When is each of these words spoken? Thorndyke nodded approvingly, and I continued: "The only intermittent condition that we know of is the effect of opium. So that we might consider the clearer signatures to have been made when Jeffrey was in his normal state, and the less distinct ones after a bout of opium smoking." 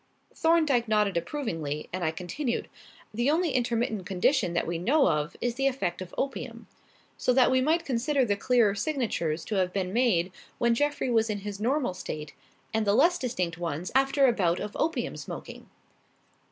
Thorndyke 0.33 0.87
nodded 0.87 1.15
approvingly, 1.15 1.87
and 1.93 2.03
I 2.03 2.09
continued: 2.09 2.67
"The 3.13 3.29
only 3.29 3.51
intermittent 3.51 4.07
condition 4.07 4.53
that 4.53 4.65
we 4.65 4.79
know 4.79 5.07
of 5.07 5.37
is 5.41 5.53
the 5.53 5.67
effect 5.67 6.01
of 6.01 6.15
opium. 6.17 6.65
So 7.17 7.33
that 7.33 7.51
we 7.51 7.61
might 7.61 7.85
consider 7.85 8.25
the 8.25 8.35
clearer 8.35 8.73
signatures 8.73 9.45
to 9.45 9.57
have 9.57 9.71
been 9.71 9.93
made 9.93 10.31
when 10.57 10.73
Jeffrey 10.73 11.11
was 11.11 11.29
in 11.29 11.41
his 11.41 11.59
normal 11.59 11.93
state, 11.93 12.33
and 12.73 12.87
the 12.87 12.95
less 12.95 13.19
distinct 13.19 13.59
ones 13.59 13.91
after 13.93 14.25
a 14.25 14.33
bout 14.33 14.59
of 14.59 14.75
opium 14.75 15.15
smoking." 15.17 15.69